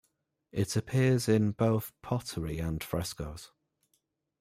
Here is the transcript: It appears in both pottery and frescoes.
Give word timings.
It 0.51 0.75
appears 0.75 1.29
in 1.29 1.51
both 1.51 1.93
pottery 2.01 2.57
and 2.57 2.83
frescoes. 2.83 3.51